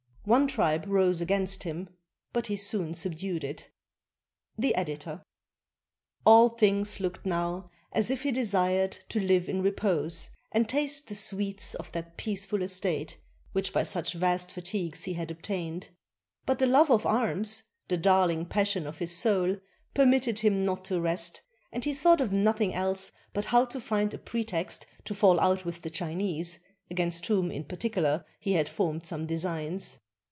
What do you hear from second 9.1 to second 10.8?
live in repose and